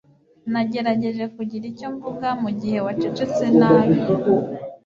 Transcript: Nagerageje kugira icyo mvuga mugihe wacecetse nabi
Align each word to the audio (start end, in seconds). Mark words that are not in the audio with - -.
Nagerageje 0.51 1.23
kugira 1.35 1.65
icyo 1.71 1.87
mvuga 1.95 2.27
mugihe 2.41 2.77
wacecetse 2.85 3.43
nabi 3.59 3.99